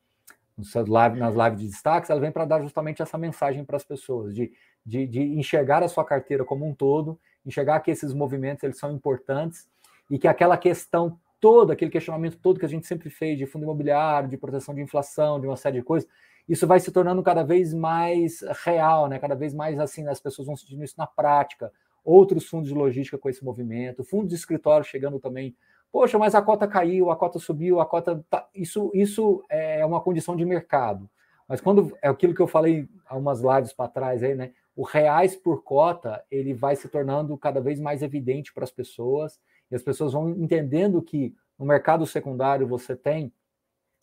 [0.88, 4.34] live, nas lives de destaques, ela vem para dar justamente essa mensagem para as pessoas,
[4.34, 4.52] de,
[4.84, 8.90] de, de enxergar a sua carteira como um todo, enxergar que esses movimentos eles são
[8.92, 9.68] importantes
[10.10, 13.64] e que aquela questão todo, aquele questionamento todo que a gente sempre fez de fundo
[13.64, 16.08] imobiliário, de proteção de inflação, de uma série de coisas,
[16.48, 19.18] isso vai se tornando cada vez mais real, né?
[19.18, 21.72] Cada vez mais assim, as pessoas vão sentindo isso na prática.
[22.04, 25.56] Outros fundos de logística com esse movimento, fundos de escritório chegando também.
[25.96, 28.22] Poxa, mas a cota caiu, a cota subiu, a cota.
[28.28, 28.46] Tá...
[28.54, 31.08] Isso, isso é uma condição de mercado.
[31.48, 34.52] Mas quando é aquilo que eu falei há umas lives para trás aí, né?
[34.76, 39.40] O reais por cota ele vai se tornando cada vez mais evidente para as pessoas
[39.70, 43.32] e as pessoas vão entendendo que no mercado secundário você tem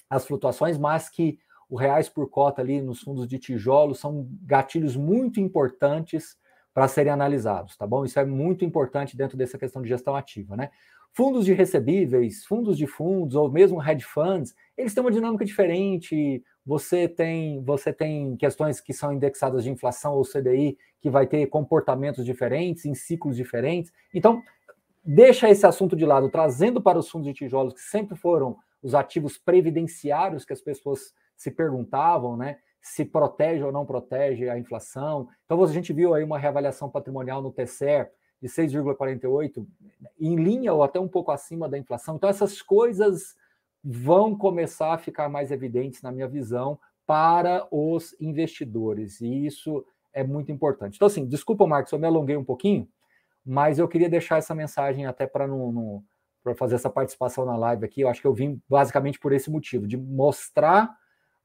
[0.09, 1.37] as flutuações, mas que
[1.69, 6.39] o reais por cota ali nos fundos de tijolo são gatilhos muito importantes
[6.73, 8.03] para serem analisados, tá bom?
[8.03, 10.71] Isso é muito importante dentro dessa questão de gestão ativa, né?
[11.15, 16.43] Fundos de recebíveis, fundos de fundos ou mesmo hedge funds, eles têm uma dinâmica diferente.
[16.65, 21.45] Você tem, você tem questões que são indexadas de inflação ou CDI, que vai ter
[21.45, 23.91] comportamentos diferentes, em ciclos diferentes.
[24.11, 24.41] Então,
[25.05, 28.95] deixa esse assunto de lado, trazendo para os fundos de tijolos, que sempre foram os
[28.95, 32.57] ativos previdenciários que as pessoas se perguntavam, né?
[32.81, 35.27] Se protege ou não protege a inflação.
[35.45, 38.07] Então, a gente viu aí uma reavaliação patrimonial no TCE
[38.43, 39.65] de 6,48,
[40.19, 42.17] em linha ou até um pouco acima da inflação.
[42.17, 43.37] Então, essas coisas
[43.81, 49.21] vão começar a ficar mais evidentes, na minha visão, para os investidores.
[49.21, 50.97] E isso é muito importante.
[50.97, 52.85] Então, assim, desculpa, Marcos, eu me alonguei um pouquinho,
[53.45, 56.03] mas eu queria deixar essa mensagem até para não, não
[56.43, 58.01] para fazer essa participação na live aqui.
[58.01, 60.93] Eu acho que eu vim basicamente por esse motivo, de mostrar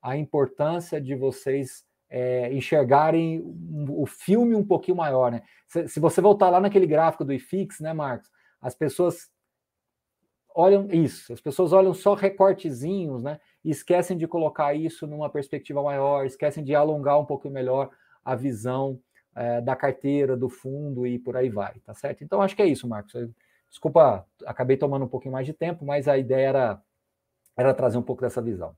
[0.03, 3.43] a importância de vocês é, enxergarem
[3.89, 5.43] o filme um pouquinho maior, né?
[5.67, 8.31] Se, se, você voltar lá naquele gráfico do IFIX, né, Marcos?
[8.61, 9.31] As pessoas
[10.55, 13.39] olham isso, as pessoas olham só recortezinhos, né?
[13.65, 17.91] E esquecem de colocar isso numa perspectiva maior, esquecem de alongar um pouco melhor
[18.25, 18.99] a visão
[19.37, 22.25] é, da carteira, do fundo e por aí vai, tá certo?
[22.25, 23.13] Então acho que é isso, Marcos.
[23.69, 26.83] Desculpa, acabei tomando um pouquinho mais de tempo, mas a ideia era,
[27.57, 28.75] era trazer um pouco dessa visão.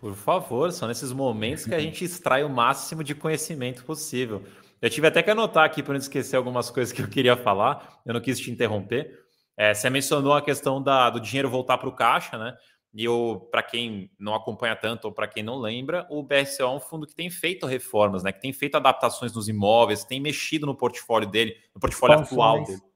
[0.00, 4.42] Por favor, são nesses momentos que a gente extrai o máximo de conhecimento possível.
[4.80, 8.00] Eu tive até que anotar aqui para não esquecer algumas coisas que eu queria falar,
[8.06, 9.14] eu não quis te interromper.
[9.58, 12.56] É, você mencionou a questão da, do dinheiro voltar para o caixa, né?
[12.94, 13.04] E
[13.50, 17.06] para quem não acompanha tanto ou para quem não lembra, o BSO é um fundo
[17.06, 18.32] que tem feito reformas, né?
[18.32, 22.32] Que tem feito adaptações nos imóveis, tem mexido no portfólio dele, no portfólio Expansões.
[22.32, 22.89] atual dele.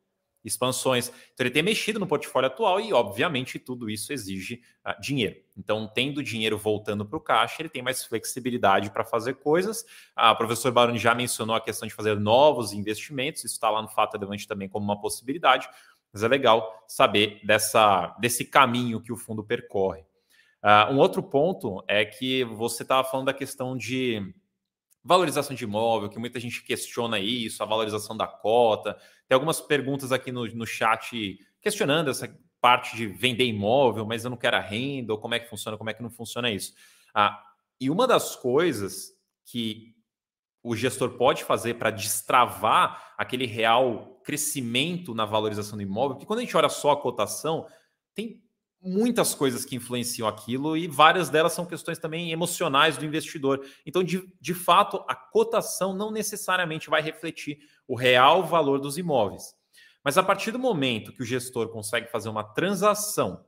[0.45, 1.09] Expansões.
[1.33, 5.37] Então, ele tem mexido no portfólio atual e, obviamente, tudo isso exige uh, dinheiro.
[5.57, 9.85] Então, tendo dinheiro voltando para o caixa, ele tem mais flexibilidade para fazer coisas.
[10.15, 13.81] Ah, o professor Baroni já mencionou a questão de fazer novos investimentos, isso está lá
[13.81, 15.69] no Fato Relevante também como uma possibilidade,
[16.13, 20.03] mas é legal saber dessa, desse caminho que o fundo percorre.
[20.63, 24.35] Uh, um outro ponto é que você estava falando da questão de
[25.05, 28.95] valorização de imóvel, que muita gente questiona isso, a valorização da cota.
[29.29, 34.31] Tem algumas perguntas aqui no, no chat questionando essa parte de vender imóvel, mas eu
[34.31, 36.73] não quero a renda, ou como é que funciona, como é que não funciona isso.
[37.15, 37.39] Ah,
[37.79, 39.13] e uma das coisas
[39.45, 39.95] que
[40.63, 46.39] o gestor pode fazer para destravar aquele real crescimento na valorização do imóvel, porque quando
[46.39, 47.67] a gente olha só a cotação,
[48.15, 48.43] tem
[48.85, 53.65] muitas coisas que influenciam aquilo e várias delas são questões também emocionais do investidor.
[53.87, 59.55] Então, de, de fato, a cotação não necessariamente vai refletir o real valor dos imóveis.
[60.05, 63.45] Mas a partir do momento que o gestor consegue fazer uma transação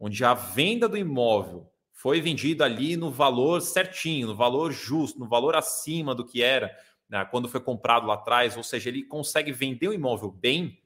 [0.00, 5.28] onde a venda do imóvel foi vendida ali no valor certinho, no valor justo, no
[5.28, 6.74] valor acima do que era
[7.08, 10.78] né, quando foi comprado lá atrás, ou seja, ele consegue vender o imóvel bem,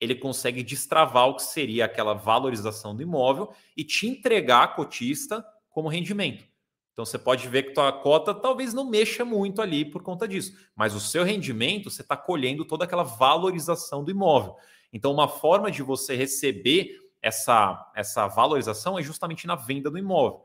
[0.00, 5.44] ele consegue destravar o que seria aquela valorização do imóvel e te entregar a cotista
[5.70, 6.44] como rendimento.
[6.92, 10.56] Então você pode ver que tua cota talvez não mexa muito ali por conta disso,
[10.74, 14.56] mas o seu rendimento você está colhendo toda aquela valorização do imóvel.
[14.92, 20.44] Então uma forma de você receber essa, essa valorização é justamente na venda do imóvel.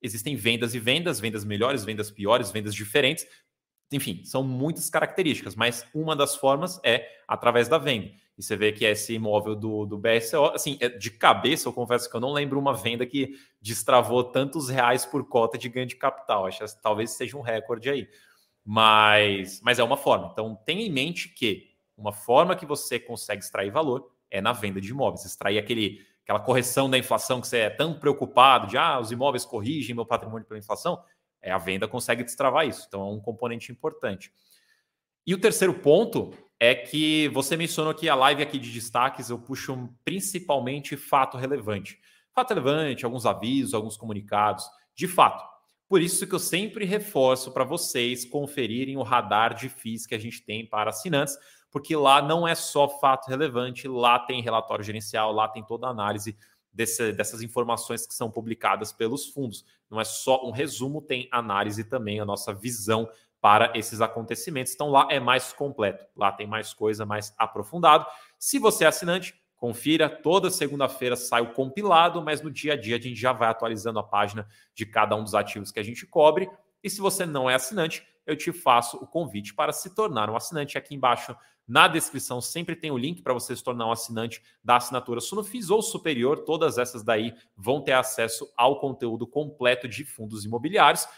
[0.00, 3.26] Existem vendas e vendas, vendas melhores, vendas piores, vendas diferentes.
[3.90, 8.10] Enfim, são muitas características, mas uma das formas é através da venda.
[8.36, 12.08] E você vê que esse imóvel do, do BSO, assim, é, de cabeça, eu confesso
[12.08, 15.96] que eu não lembro uma venda que destravou tantos reais por cota de ganho de
[15.96, 16.46] capital.
[16.46, 18.08] Acho que talvez seja um recorde aí.
[18.64, 20.30] Mas, mas é uma forma.
[20.32, 24.80] Então, tenha em mente que uma forma que você consegue extrair valor é na venda
[24.80, 25.26] de imóveis.
[25.26, 29.44] Extrair aquele, aquela correção da inflação que você é tão preocupado de, ah, os imóveis
[29.44, 31.02] corrigem meu patrimônio pela inflação.
[31.42, 32.86] É, a venda consegue destravar isso.
[32.88, 34.32] Então, é um componente importante.
[35.26, 36.32] E o terceiro ponto
[36.64, 41.98] é que você mencionou que a live aqui de destaques eu puxo principalmente fato relevante.
[42.32, 45.44] Fato relevante, alguns avisos, alguns comunicados, de fato.
[45.88, 50.18] Por isso que eu sempre reforço para vocês conferirem o radar de FIIs que a
[50.20, 51.36] gente tem para assinantes,
[51.68, 55.90] porque lá não é só fato relevante, lá tem relatório gerencial, lá tem toda a
[55.90, 56.38] análise
[56.72, 59.64] desse, dessas informações que são publicadas pelos fundos.
[59.90, 63.08] Não é só um resumo, tem análise também, a nossa visão
[63.42, 64.72] para esses acontecimentos.
[64.72, 68.06] Então lá é mais completo, lá tem mais coisa mais aprofundado.
[68.38, 72.96] Se você é assinante, confira, toda segunda-feira sai o compilado, mas no dia a dia
[72.96, 76.06] a gente já vai atualizando a página de cada um dos ativos que a gente
[76.06, 76.48] cobre.
[76.84, 80.36] E se você não é assinante, eu te faço o convite para se tornar um
[80.36, 80.78] assinante.
[80.78, 84.76] Aqui embaixo na descrição sempre tem o link para você se tornar um assinante da
[84.76, 86.44] assinatura Sunofis ou superior.
[86.44, 91.08] Todas essas daí vão ter acesso ao conteúdo completo de fundos imobiliários.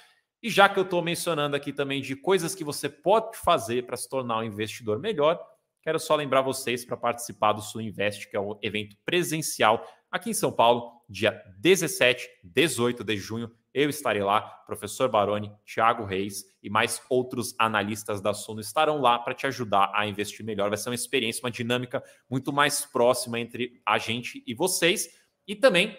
[0.45, 3.97] E já que eu estou mencionando aqui também de coisas que você pode fazer para
[3.97, 5.43] se tornar um investidor melhor,
[5.83, 10.29] quero só lembrar vocês para participar do Sul Invest, que é um evento presencial aqui
[10.29, 13.51] em São Paulo, dia 17, 18 de junho.
[13.73, 19.19] Eu estarei lá, professor Baroni, Thiago Reis e mais outros analistas da Suno estarão lá
[19.19, 20.69] para te ajudar a investir melhor.
[20.69, 25.09] Vai ser uma experiência, uma dinâmica muito mais próxima entre a gente e vocês.
[25.49, 25.99] E também,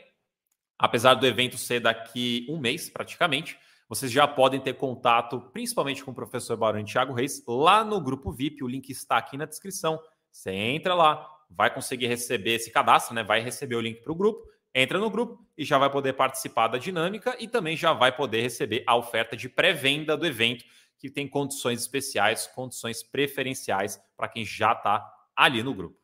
[0.77, 6.11] apesar do evento ser daqui um mês praticamente, vocês já podem ter contato, principalmente com
[6.11, 8.63] o professor Barão Thiago Reis, lá no grupo VIP.
[8.63, 9.99] O link está aqui na descrição.
[10.31, 13.23] Você entra lá, vai conseguir receber esse cadastro, né?
[13.23, 14.43] Vai receber o link para o grupo,
[14.73, 18.41] entra no grupo e já vai poder participar da dinâmica e também já vai poder
[18.41, 20.65] receber a oferta de pré-venda do evento,
[20.97, 25.97] que tem condições especiais, condições preferenciais para quem já está ali no grupo.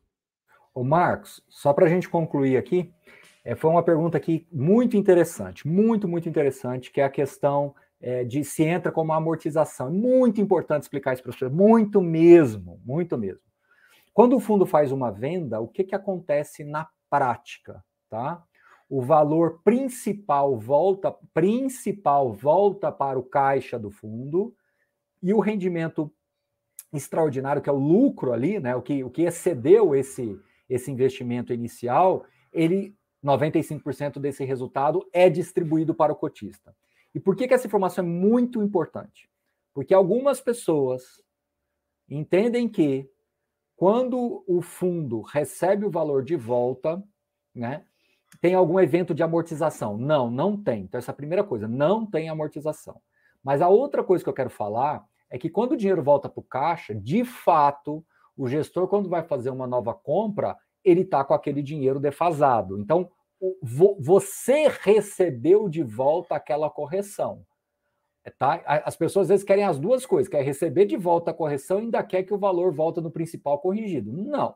[0.74, 2.94] O Marcos, só para a gente concluir aqui,
[3.44, 8.24] é, foi uma pergunta aqui muito interessante, muito, muito interessante, que é a questão é,
[8.24, 9.88] de se entra como amortização.
[9.88, 13.42] É muito importante explicar isso para você, muito mesmo, muito mesmo.
[14.12, 17.82] Quando o fundo faz uma venda, o que, que acontece na prática?
[18.08, 18.42] Tá?
[18.88, 24.54] O valor principal volta, principal volta para o caixa do fundo
[25.22, 26.12] e o rendimento
[26.92, 30.38] extraordinário, que é o lucro ali, né, o, que, o que excedeu esse,
[30.68, 32.94] esse investimento inicial, ele
[33.24, 36.74] 95% desse resultado é distribuído para o cotista.
[37.14, 39.28] E por que, que essa informação é muito importante?
[39.74, 41.22] Porque algumas pessoas
[42.08, 43.08] entendem que
[43.76, 47.02] quando o fundo recebe o valor de volta,
[47.54, 47.84] né,
[48.40, 49.96] tem algum evento de amortização.
[49.96, 50.82] Não, não tem.
[50.82, 53.00] Então, essa é a primeira coisa, não tem amortização.
[53.42, 56.40] Mas a outra coisa que eu quero falar é que quando o dinheiro volta para
[56.40, 58.04] o caixa, de fato,
[58.36, 62.78] o gestor, quando vai fazer uma nova compra, ele está com aquele dinheiro defasado.
[62.78, 63.10] Então,
[63.98, 67.44] você recebeu de volta aquela correção.
[68.38, 68.62] Tá?
[68.84, 71.82] As pessoas às vezes querem as duas coisas, quer receber de volta a correção e
[71.82, 74.12] ainda quer que o valor volte no principal corrigido.
[74.12, 74.54] Não.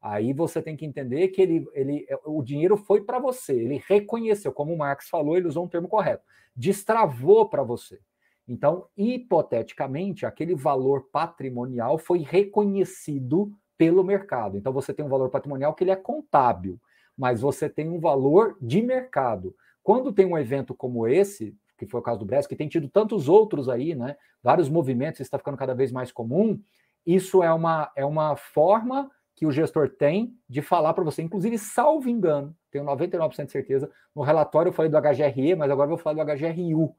[0.00, 4.50] Aí você tem que entender que ele, ele, o dinheiro foi para você, ele reconheceu,
[4.50, 6.24] como o Marx falou, ele usou um termo correto,
[6.56, 8.00] destravou para você.
[8.48, 13.52] Então, hipoteticamente, aquele valor patrimonial foi reconhecido
[13.82, 14.56] pelo mercado.
[14.56, 16.80] Então, você tem um valor patrimonial que ele é contábil,
[17.18, 19.56] mas você tem um valor de mercado.
[19.82, 22.88] Quando tem um evento como esse, que foi o caso do Brest, que tem tido
[22.88, 24.16] tantos outros aí, né?
[24.40, 26.60] Vários movimentos, está ficando cada vez mais comum.
[27.04, 31.58] Isso é uma, é uma forma que o gestor tem de falar para você, inclusive,
[31.58, 33.90] salvo engano, tenho 99% de certeza.
[34.14, 36.94] No relatório eu falei do HGRE, mas agora eu vou falar do HGRU.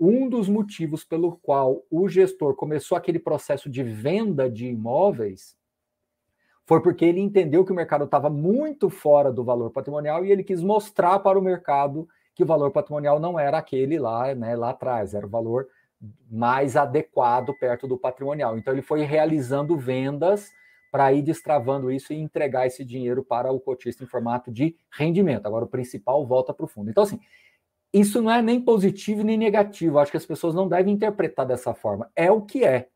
[0.00, 5.56] Um dos motivos pelo qual o gestor começou aquele processo de venda de imóveis
[6.68, 10.44] foi porque ele entendeu que o mercado estava muito fora do valor patrimonial e ele
[10.44, 14.68] quis mostrar para o mercado que o valor patrimonial não era aquele lá, né, lá
[14.68, 15.66] atrás, era o valor
[16.30, 18.58] mais adequado perto do patrimonial.
[18.58, 20.50] Então ele foi realizando vendas
[20.92, 25.46] para ir destravando isso e entregar esse dinheiro para o cotista em formato de rendimento.
[25.46, 26.90] Agora o principal volta para o fundo.
[26.90, 27.18] Então assim,
[27.94, 29.98] isso não é nem positivo nem negativo.
[29.98, 32.10] Acho que as pessoas não devem interpretar dessa forma.
[32.14, 32.88] É o que é.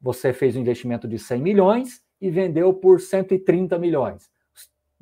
[0.00, 4.30] Você fez um investimento de 100 milhões e vendeu por 130 milhões.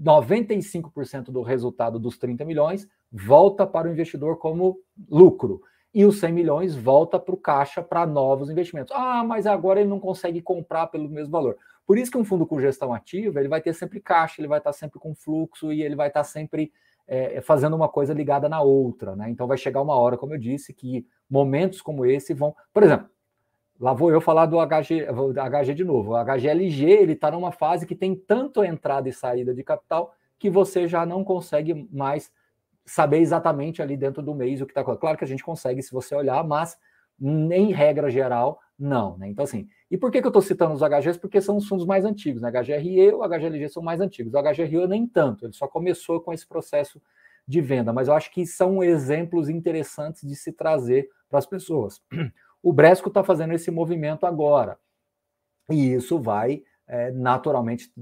[0.00, 5.62] 95% do resultado dos 30 milhões volta para o investidor como lucro.
[5.94, 8.92] E os 100 milhões volta para o caixa para novos investimentos.
[8.94, 11.56] Ah, mas agora ele não consegue comprar pelo mesmo valor.
[11.86, 14.58] Por isso que um fundo com gestão ativa, ele vai ter sempre caixa, ele vai
[14.58, 16.70] estar sempre com fluxo e ele vai estar sempre
[17.06, 19.16] é, fazendo uma coisa ligada na outra.
[19.16, 19.30] Né?
[19.30, 22.54] Então vai chegar uma hora, como eu disse, que momentos como esse vão...
[22.74, 23.08] Por exemplo,
[23.80, 26.12] lá vou eu falar do HG, HG de novo.
[26.12, 30.50] O HGLG ele está numa fase que tem tanto entrada e saída de capital que
[30.50, 32.30] você já não consegue mais
[32.84, 35.00] saber exatamente ali dentro do mês o que está acontecendo.
[35.00, 36.78] Claro que a gente consegue se você olhar, mas
[37.20, 39.16] em regra geral, não.
[39.16, 39.28] Né?
[39.28, 41.18] Então, assim, e por que, que eu estou citando os HGs?
[41.18, 42.42] Porque são os fundos mais antigos.
[42.42, 42.50] Né?
[42.50, 44.34] HGRE o HGLG são mais antigos.
[44.34, 47.00] O HGRE nem tanto, ele só começou com esse processo
[47.48, 52.02] de venda, mas eu acho que são exemplos interessantes de se trazer para as pessoas.
[52.66, 54.76] O Bresco está fazendo esse movimento agora.
[55.70, 57.92] E isso vai é, naturalmente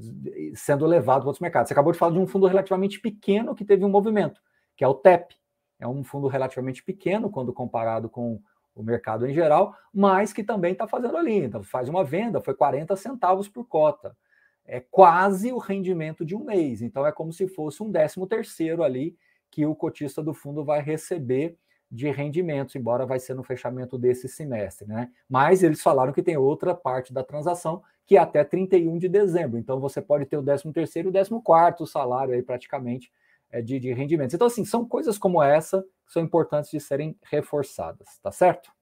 [0.54, 1.68] sendo levado para outros mercados.
[1.68, 4.40] Você acabou de falar de um fundo relativamente pequeno que teve um movimento
[4.74, 5.34] que é o TEP.
[5.78, 8.40] É um fundo relativamente pequeno quando comparado com
[8.74, 11.44] o mercado em geral, mas que também está fazendo ali.
[11.44, 14.16] Então, faz uma venda, foi 40 centavos por cota.
[14.64, 16.80] É quase o rendimento de um mês.
[16.80, 19.14] Então, é como se fosse um décimo terceiro ali
[19.50, 21.58] que o cotista do fundo vai receber
[21.94, 25.10] de rendimentos, embora vai ser no fechamento desse semestre, né?
[25.28, 29.58] Mas eles falaram que tem outra parte da transação que é até 31 de dezembro.
[29.58, 33.12] Então você pode ter o 13 terceiro e o 14 quarto salário aí praticamente
[33.48, 34.34] é, de, de rendimentos.
[34.34, 38.72] Então, assim, são coisas como essa que são importantes de serem reforçadas, tá certo?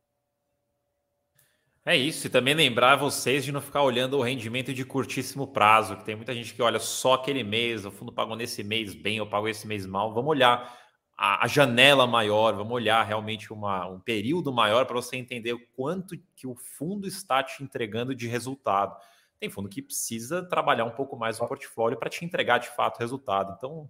[1.85, 5.97] É isso, e também lembrar vocês de não ficar olhando o rendimento de curtíssimo prazo,
[5.97, 9.21] que tem muita gente que olha só aquele mês, o fundo pagou nesse mês bem,
[9.21, 10.15] ou pagou esse mês mal.
[10.15, 10.82] Vamos olhar
[11.25, 15.67] a, a janela maior, vamos olhar realmente uma, um período maior para você entender o
[15.75, 18.97] quanto que o fundo está te entregando de resultado.
[19.39, 22.99] Tem fundo que precisa trabalhar um pouco mais o portfólio para te entregar de fato
[22.99, 23.55] resultado.
[23.57, 23.89] Então,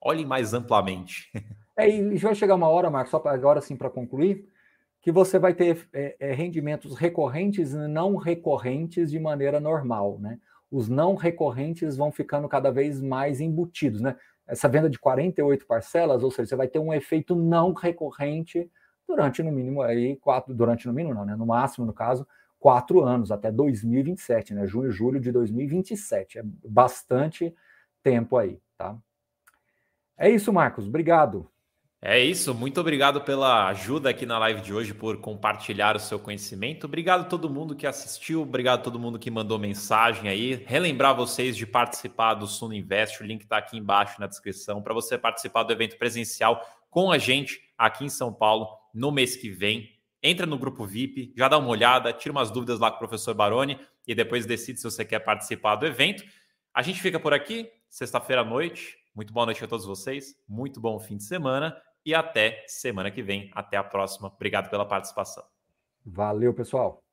[0.00, 1.30] Olhem mais amplamente.
[1.78, 4.48] É, e vai chegar uma hora, Marcos, só pra, agora sim para concluir,
[5.02, 10.38] que você vai ter é, é, rendimentos recorrentes e não recorrentes de maneira normal, né?
[10.70, 14.16] Os não recorrentes vão ficando cada vez mais embutidos, né?
[14.46, 18.70] Essa venda de 48 parcelas, ou seja, você vai ter um efeito não recorrente
[19.06, 21.36] durante no mínimo aí quatro, durante no mínimo não, né?
[21.36, 22.26] No máximo, no caso,
[22.58, 24.66] quatro anos, até 2027, né?
[24.66, 26.38] Junho, julho de 2027.
[26.38, 27.54] É bastante
[28.02, 28.96] tempo aí, tá?
[30.16, 30.86] É isso, Marcos.
[30.86, 31.48] Obrigado.
[32.08, 36.20] É isso, muito obrigado pela ajuda aqui na live de hoje, por compartilhar o seu
[36.20, 36.84] conhecimento.
[36.84, 40.62] Obrigado a todo mundo que assistiu, obrigado a todo mundo que mandou mensagem aí.
[40.66, 44.94] Relembrar vocês de participar do Suno Invest, o link está aqui embaixo na descrição, para
[44.94, 49.50] você participar do evento presencial com a gente aqui em São Paulo no mês que
[49.50, 49.90] vem.
[50.22, 53.34] Entra no grupo VIP, já dá uma olhada, tira umas dúvidas lá com o professor
[53.34, 56.22] Baroni e depois decide se você quer participar do evento.
[56.72, 58.96] A gente fica por aqui, sexta-feira à noite.
[59.12, 61.76] Muito boa noite a todos vocês, muito bom fim de semana
[62.06, 63.50] e até semana que vem.
[63.52, 64.28] Até a próxima.
[64.28, 65.44] Obrigado pela participação.
[66.04, 67.05] Valeu, pessoal.